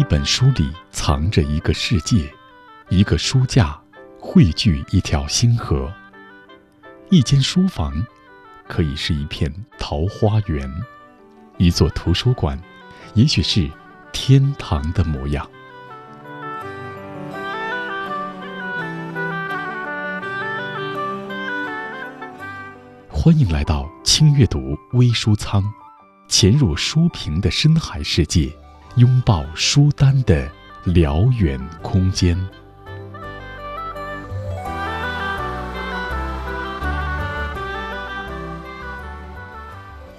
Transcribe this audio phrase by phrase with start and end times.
[0.00, 2.26] 一本书里藏着一个世界，
[2.88, 3.78] 一个书架
[4.18, 5.92] 汇聚一条星河。
[7.10, 7.92] 一间书房，
[8.66, 10.66] 可以是一片桃花源；
[11.58, 12.58] 一座图书馆，
[13.12, 13.70] 也许是
[14.10, 15.46] 天堂的模样。
[23.10, 25.62] 欢迎来到轻阅读微书仓，
[26.26, 28.50] 潜入书评的深海世界，
[28.96, 30.50] 拥抱书单的
[30.84, 32.36] 辽远空间。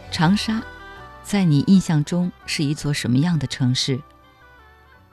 [0.09, 0.61] 长沙，
[1.21, 3.99] 在你印象中是一座什么样的城市？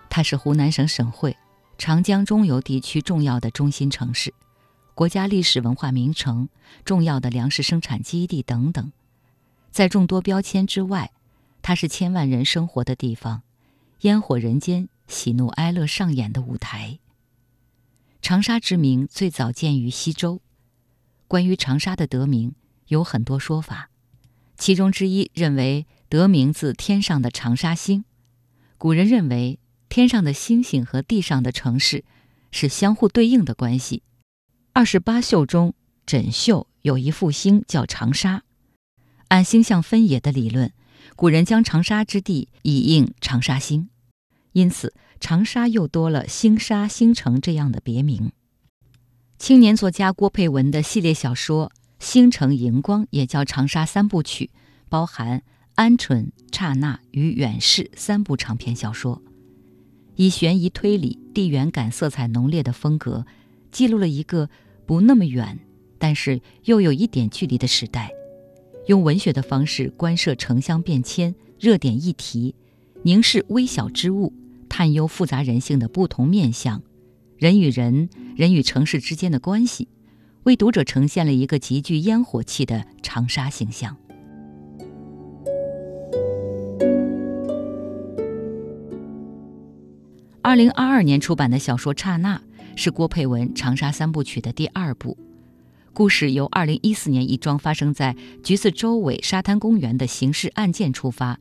[0.08, 1.36] 它是湖南省省会、
[1.76, 4.32] 长江中游地区重要的中心城市。
[4.94, 6.48] 国家历史文化名城、
[6.84, 8.92] 重要的粮食生产基地等等，
[9.70, 11.10] 在众多标签之外，
[11.60, 13.42] 它是千万人生活的地方，
[14.02, 17.00] 烟火人间、喜怒哀乐上演的舞台。
[18.22, 20.40] 长沙之名最早见于西周。
[21.26, 22.54] 关于长沙的得名
[22.86, 23.90] 有很多说法，
[24.56, 28.04] 其中之一认为得名自天上的长沙星。
[28.76, 32.04] 古人认为天上的星星和地上的城市
[32.52, 34.02] 是相互对应的关系。
[34.72, 35.74] 二十八宿中，
[36.06, 38.44] 枕宿有一副星叫长沙。
[39.26, 40.72] 按星象分野的理论，
[41.18, 43.88] 古人将长沙之地以应长沙星，
[44.52, 48.30] 因此长沙又多了星沙星城这样的别名。
[49.36, 54.50] 青年作家郭佩文的系列小说《星城荧光》也叫长沙三部曲，
[54.88, 55.42] 包含
[55.82, 56.22] 《鹌鹑》
[56.56, 59.20] 《刹那》与《远视》三部长篇小说，
[60.14, 63.26] 以悬疑推理、地缘感色彩浓烈的风格，
[63.72, 64.48] 记录了一个。
[64.86, 65.58] 不那么远，
[65.98, 68.10] 但是又有一点距离的时代，
[68.88, 72.54] 用文学的方式观涉城乡变迁、热点议题，
[73.02, 74.32] 凝视微小之物，
[74.66, 76.82] 探幽复杂人性的不同面相，
[77.36, 79.88] 人与人、人与城市之间的关系，
[80.44, 83.94] 为读者呈现了一个极具烟火气的长沙形象。
[90.40, 92.38] 二零二二年出版的小说《刹那》。
[92.80, 95.18] 是郭佩文《长沙三部曲》的第二部，
[95.98, 98.14] 故事由2014年一桩发生在
[98.44, 101.40] 橘子洲尾沙滩公园的刑事案件出发，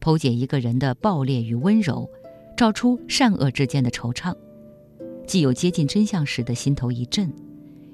[0.00, 2.08] 剖解一个人的暴烈与温柔，
[2.56, 4.34] 照出善恶之间的惆怅，
[5.26, 7.30] 既有接近真相时的心头一震，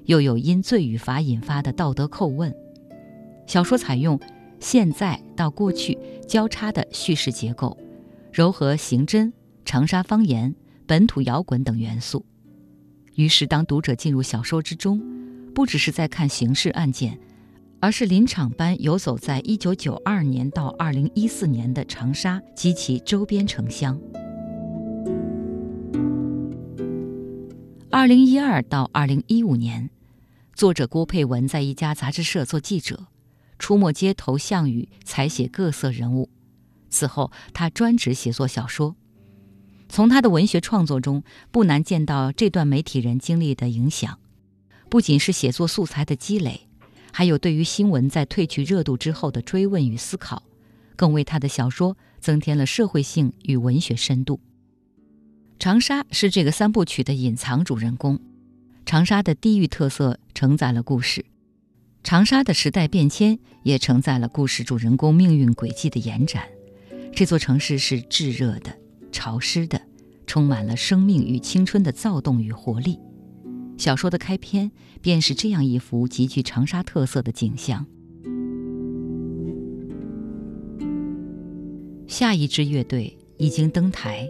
[0.05, 2.55] 又有因罪与罚引发的道德叩问。
[3.45, 4.17] 小说采用
[4.61, 7.77] 现在到过去交叉的叙事结构，
[8.31, 9.33] 糅合刑侦、
[9.65, 10.55] 长沙方言、
[10.87, 12.25] 本土摇滚等元素。
[13.15, 15.01] 于是，当读者进入小说之中，
[15.55, 17.17] 不只是在看刑事案件，
[17.79, 23.97] 而是临场般游走在1992年到2014年的长沙及其周边城乡。
[27.89, 29.89] 2012到2015年，
[30.53, 33.07] 作者郭佩文在一家杂志社做记者，
[33.57, 36.29] 出没街头巷宇，采写各色人物。
[36.89, 38.97] 此后，他专职写作小说。
[39.87, 44.19] 从他的文学创作中，不难见到这段媒体人经历的影响，
[44.89, 46.67] 不仅是写作素材的积累，
[47.11, 50.43] 还有对于新闻在褪去热度之后的追问与思考，
[50.95, 54.39] 更为他的小说增添了社会性与文学深度。
[55.59, 58.19] 长沙是这个三部曲的隐藏主人公，
[58.85, 61.25] 长沙的地域特色承载了故事，
[62.03, 66.43] 长沙的时代变迁也承载了故事主人公命运轨迹的延展。
[67.13, 68.77] 这座城市是炙热的。
[69.11, 69.81] 潮湿的，
[70.27, 72.99] 充满了生命与青春的躁动与活力。
[73.77, 74.71] 小说的开篇
[75.01, 77.85] 便是这样一幅极具长沙特色的景象。
[82.07, 84.29] 下一支乐队已经登台，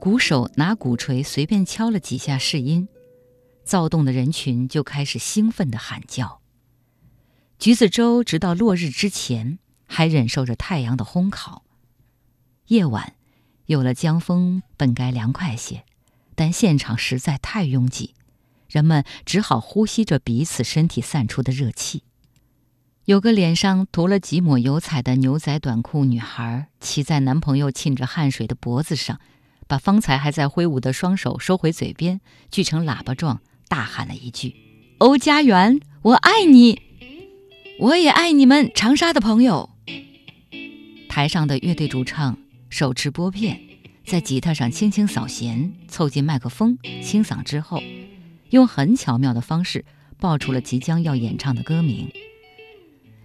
[0.00, 2.88] 鼓手拿鼓槌随便敲了几下试音，
[3.64, 6.40] 躁动的人群就开始兴奋的喊叫。
[7.58, 11.64] 橘子洲直到落日之前还忍受着太阳的烘烤，
[12.68, 13.14] 夜晚。
[13.66, 15.84] 有了江风，本该凉快些，
[16.34, 18.14] 但现场实在太拥挤，
[18.68, 22.02] 人们只好呼吸着彼此身体散出的热气。
[23.06, 29.18] 有个脸上涂了几抹油彩的牛仔短裤女孩，骑在男朋友沁着汗水的脖子上，
[29.66, 32.20] 把方才还在挥舞的双手收回嘴边，
[32.50, 34.54] 锯成喇叭状，大喊了一句
[34.98, 36.80] ：“欧家园，我爱你！
[37.80, 39.70] 我也爱你们长沙的朋友。”
[41.08, 42.38] 台上的乐队主唱。
[42.70, 43.58] 手持拨片，
[44.04, 47.82] 在吉他上轻轻扫弦，凑近麦克风清嗓之后，
[48.50, 49.84] 用很巧妙的方式
[50.18, 52.10] 报出了即将要演唱的歌名。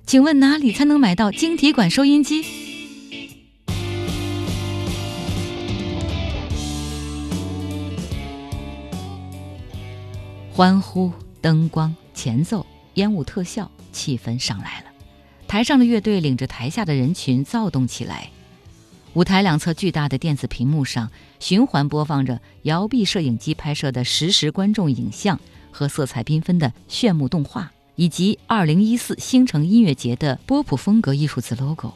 [0.05, 2.43] 请问哪里才能买到晶体管收音机？
[10.51, 11.11] 欢呼
[11.41, 14.87] 灯光前奏烟雾特效气氛上来了。
[15.47, 18.29] 台上的乐队领着台下的人群躁动起来。
[19.13, 25.39] 舞台两侧巨大的电子屏幕上循环播放着摇臂摄影机拍摄的实时观众影像
[25.71, 31.93] 和色彩缤纷的炫目动画，以及2014星城音乐节的波普风格艺术字 logo，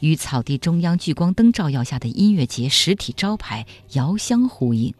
[0.00, 4.92] 与草地中央聚光灯照耀下的音乐节实体招牌遥相呼应。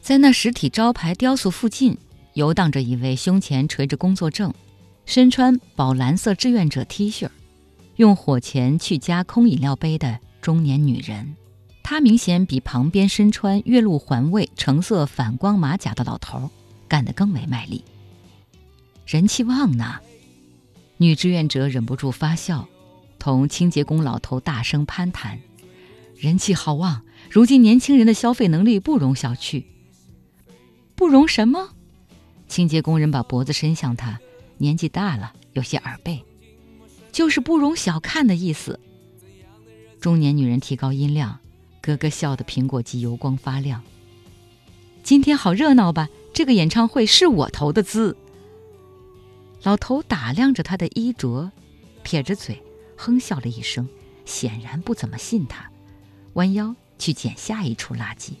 [0.00, 1.98] 在那实体招牌雕塑附近，
[2.34, 4.54] 游荡着一位胸前垂着工作证、
[5.04, 7.28] 身穿宝蓝色志愿者 T 恤、
[7.96, 10.20] 用火钳去夹空饮料杯的。
[10.40, 11.36] 中年女人，
[11.82, 16.50] 她明显比旁边身穿月露环卫橙色反光马甲的老头
[16.88, 17.84] 干得更为卖力。
[19.06, 20.00] 人气旺呢，
[20.96, 22.68] 女志愿者忍不住发笑，
[23.18, 25.40] 同清洁工老头大声攀谈
[26.16, 29.64] ：“人气好旺，如今年轻人的消费能力不容小觑。”
[30.94, 31.70] 不容什么？
[32.46, 34.20] 清洁工人把脖子伸向他，
[34.58, 36.24] 年纪大了，有些耳背，
[37.10, 38.78] 就是不容小看的意思。
[40.00, 41.38] 中年女人提高音量，
[41.82, 43.82] 咯咯笑得苹果肌油光发亮。
[45.02, 46.08] 今天好热闹吧？
[46.32, 48.16] 这个演唱会是我投的资。
[49.62, 51.50] 老头打量着她的衣着，
[52.02, 52.62] 撇着嘴，
[52.96, 53.86] 哼笑了一声，
[54.24, 55.70] 显然不怎么信她，
[56.32, 58.32] 弯腰去捡下一处垃圾。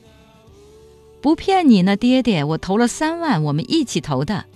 [1.20, 4.46] 不骗你呢，爹爹，我投了三万，我们一起投的。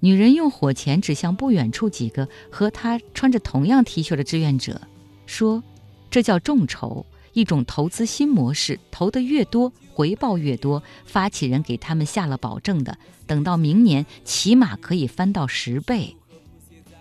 [0.00, 4.80] 女人用火钳指向不远处几个和她穿着同样 T 恤的志愿者，
[5.24, 5.62] 说。
[6.10, 10.82] 这叫众筹，一种投资新模式，投得越多，回报越多。
[11.04, 16.16] 发起人给他们下了保证的，等到明年起码可以翻到十倍。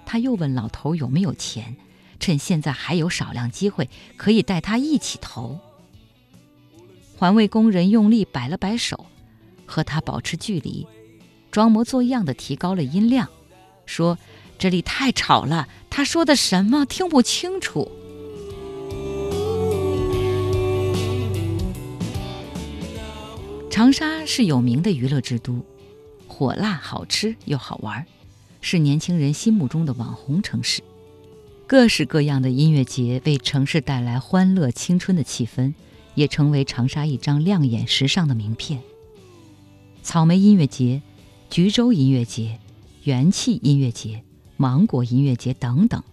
[0.06, 1.76] 他又问老头有没有钱，
[2.20, 5.60] 趁现在还有少量机会，可以带他一起投。
[7.18, 9.08] 环卫工人用力摆了摆手，
[9.66, 10.88] 和他保持距离，
[11.52, 13.28] 装模作样的提高了音量，
[13.86, 14.18] 说
[14.58, 17.92] ：“这里太吵了，他说的什么听不清楚。”
[23.80, 25.64] 长沙是有名的娱乐之都，
[26.28, 28.06] 火辣好吃又好玩，
[28.60, 30.82] 是年轻人心目中的网红城市。
[31.66, 35.74] 各式各样的音乐节为城市带来欢乐青春的气氛，
[36.14, 38.82] 也成为长沙一张亮眼时尚的名片。
[40.04, 41.02] 草莓音乐节、
[41.50, 42.60] 橘洲音乐节、
[43.06, 44.26] 元气音乐节、
[44.58, 46.04] 芒果音乐节等等，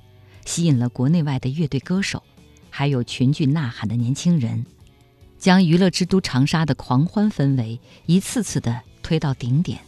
[0.45, 2.23] 吸引了国内外的乐队歌手，
[2.71, 4.65] 还有群聚呐喊的年轻人。
[5.46, 9.78] 将娱乐之都长沙的狂欢氛围一次次地推到顶点。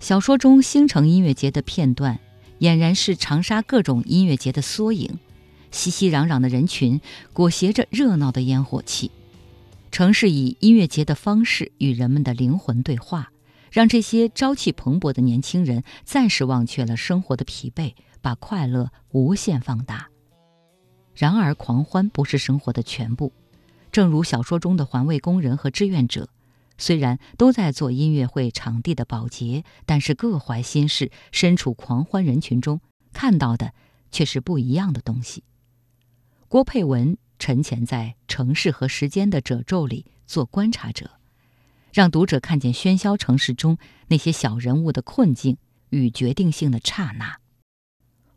[0.00, 2.20] 小说中星城音乐节的片段，
[2.58, 5.18] 俨然是长沙各种音乐节的缩影。
[5.70, 7.00] 熙熙攘攘的人群
[7.32, 9.10] 裹挟着热闹的烟火气，
[9.90, 13.32] 城市以音乐节的方式与人们的灵魂对话，
[13.72, 20.08] 让这些朝气蓬勃的年轻人暂时忘却了生活的疲惫，把快乐无限放大。
[21.14, 23.32] 然而，狂欢不是生活的全部。
[23.90, 26.28] 正如小说中的环卫工人和志愿者，
[26.78, 32.80] 虽然都在做音乐会场地的保洁，但是各怀心事，身处狂欢人群中，
[33.12, 33.74] 看到的
[34.10, 35.44] 却是不一样的东西。
[36.48, 41.10] 郭佩文沉潜在城市和时间的褶皱里做观察者，
[41.92, 43.76] 让读者看见喧嚣城市中
[44.08, 45.58] 那些小人物的困境
[45.90, 47.38] 与决定性的刹那。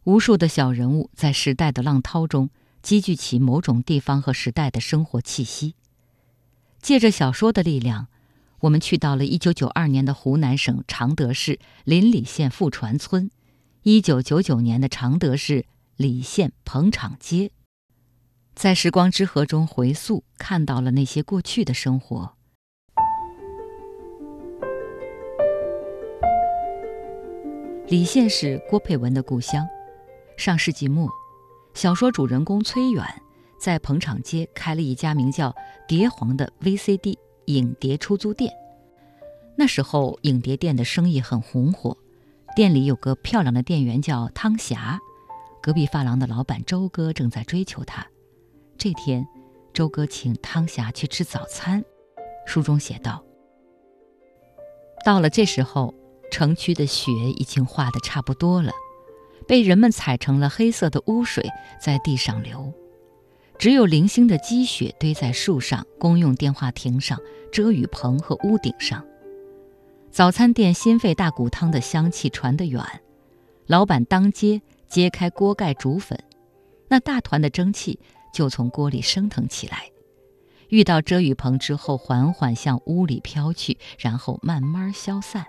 [0.04, 2.50] 无数的小人物在时代的浪涛中。
[2.84, 5.74] 积聚起某种地方和时代的生活气息。
[6.80, 8.08] 借着小说的力量，
[8.60, 13.32] 我们去到了1992年的湖南省常德市临澧县富船村
[13.84, 15.66] ，1999年的常德市
[15.98, 17.52] 澧县彭场街，
[18.54, 22.36] 在时光之河中回溯，看到了那些过去的生活。
[27.88, 29.66] 澧县是郭佩文的故乡，
[30.36, 31.10] 上世纪末。
[31.74, 33.04] 小说主人公崔远
[33.60, 35.56] 在捧场街开了一家名叫
[35.88, 38.54] “蝶皇”的 VCD 影碟出租店。
[39.56, 41.98] 那时候影碟店的生意很红火，
[42.56, 45.00] 店里有个漂亮的店员叫汤霞，
[45.62, 48.06] 隔壁发廊的老板周哥正在追求她。
[48.78, 49.28] 这天，
[49.74, 51.84] 周哥请汤霞去吃早餐。
[52.46, 53.24] 书中写道
[55.06, 55.94] ：“到了这时候，
[56.32, 58.72] 城区的雪已经化得差不多了。”
[59.48, 61.48] 被人们踩成了黑色的污水，
[61.80, 62.74] 在地上流。
[63.60, 67.20] 只有零星的积雪堆在树上、公用电话亭上、
[67.52, 69.06] 遮雨棚和屋顶上。
[70.12, 72.84] 早餐店心肺大骨汤的香气传得远，
[73.68, 76.20] 老板当街揭开锅盖煮粉，
[76.88, 78.00] 那大团的蒸汽
[78.34, 79.90] 就从锅里升腾起来，
[80.70, 85.46] 遇到遮雨棚之后，缓缓向屋里飘去，然后慢慢消散。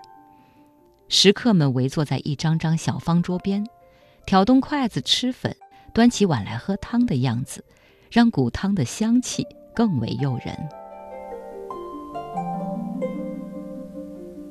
[1.09, 3.63] 食客们围坐在一张张小方桌边，
[4.25, 5.55] 挑动筷子吃粉，
[5.93, 7.63] 端起碗来喝汤的样子，
[8.11, 10.57] 让骨汤的香气更为诱人。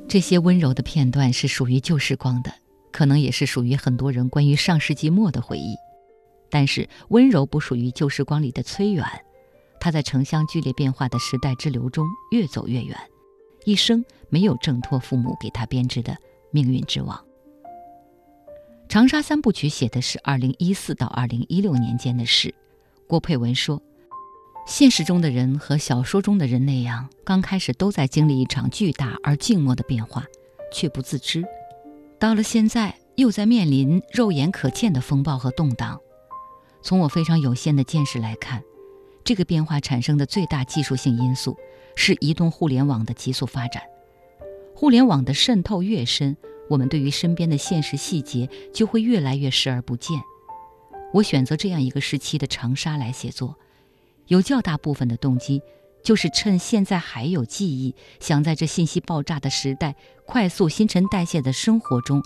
[0.08, 2.54] 这些温柔的片段是属于旧时光的，
[2.92, 5.74] 可能也是属于很多人关于上世纪末的回忆。
[6.48, 9.04] 但是温柔不属于旧时光里的崔远，
[9.80, 12.96] 他在城乡剧烈变化的时代之流中越走越远，
[13.64, 16.16] 一生没有挣脱父母给他编织的
[16.52, 17.18] 命运之网。
[18.94, 22.54] 《长沙三部曲》写的是2014到2016年间的事。
[23.08, 23.82] 郭佩文说
[24.68, 30.24] ：“现实中的人和小说中的人那样，刚开始都在经历一场巨大而静默的变化，
[30.72, 31.42] 却不自知；
[32.20, 36.00] 到了现在，又在面临肉眼可见的风暴和动荡。”
[36.80, 38.62] 从我非常有限的见识来看，
[39.24, 41.56] 这个变化产生的最大技术性因素
[41.96, 43.82] 是移动互联网的急速发展。
[44.72, 46.36] 互联网的渗透越深，
[46.68, 50.20] 我们对于身边的现实细节就会越来越视而不见。
[51.12, 53.56] 我选择这样一个时期的长沙来写作，
[54.26, 55.62] 有较大部分的动机
[56.02, 59.94] 就是趁现在还有记忆，想在这信息爆炸的时代、
[60.26, 62.22] 快速新陈代谢的生活中，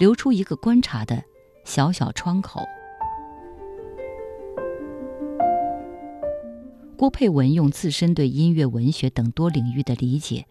[0.00, 1.22] 留出一个观察的
[1.64, 2.60] 小小窗口。
[6.96, 10.46] 郭佩文用自身对音乐、文学等多领域的理解，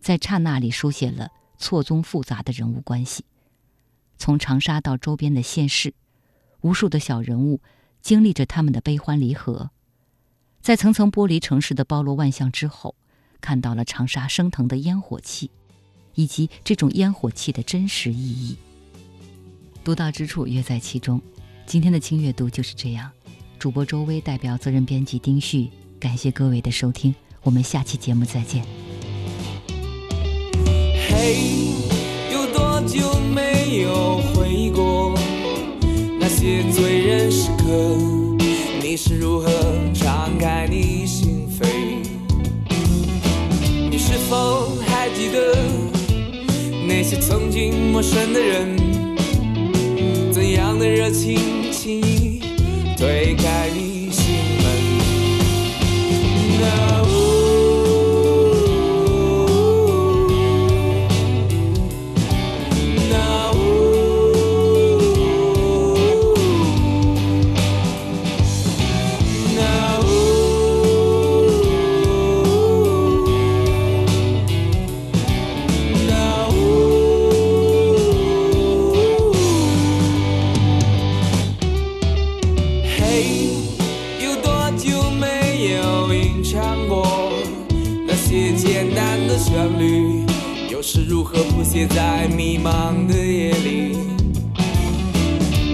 [0.00, 3.24] 在刹那里书写了错综复杂的人物关系。
[4.16, 5.94] 从长沙到周边的县市，
[6.62, 7.60] 无数的小人物
[8.00, 9.70] 经历着他们的悲欢离合，
[10.60, 12.94] 在层层剥离城市的包罗万象之后，
[13.40, 15.50] 看到了长沙升腾的烟火气，
[16.14, 18.56] 以及这种烟火气的真实意义。
[19.84, 21.20] 独到之处约在其中。
[21.64, 23.10] 今天的轻阅读就是这样。
[23.58, 28.87] 主播周薇代表责任编辑丁旭，感谢各位的收听，我们下期节目再见。
[31.20, 31.34] 嘿，
[32.32, 35.12] 有多久没有回忆过
[36.20, 37.64] 那些醉人时刻？
[38.80, 39.50] 你是如何
[39.92, 41.66] 敞开你心扉？
[43.90, 45.56] 你是否还记得
[46.86, 48.76] 那些曾经陌生的人？
[50.32, 52.40] 怎样的热情轻易？
[52.96, 53.87] 推开你
[89.38, 90.24] 旋律
[90.68, 93.96] 又是如何谱写在迷茫的夜里，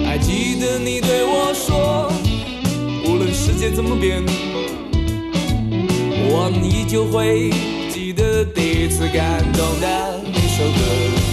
[0.05, 2.13] 还记得你对我说，
[3.07, 4.23] 无论世界怎么变，
[6.29, 7.51] 我依旧会
[7.91, 11.24] 记得第一次感动的那首歌。